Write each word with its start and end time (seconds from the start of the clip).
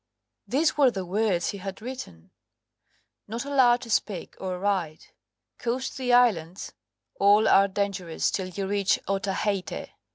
These 0.47 0.77
were 0.77 0.89
the 0.89 1.05
words 1.05 1.51
he 1.51 1.59
had 1.59 1.79
written: 1.79 2.31
"Not 3.27 3.45
allowed 3.45 3.81
to 3.81 3.91
speak 3.91 4.35
or 4.39 4.57
write. 4.57 5.13
Coast 5.59 5.95
the 5.97 6.11
islands, 6.11 6.73
all 7.19 7.47
are 7.47 7.67
dangerous 7.67 8.31
till 8.31 8.47
you 8.47 8.65
reach 8.65 8.97
Otaheite. 9.07 9.91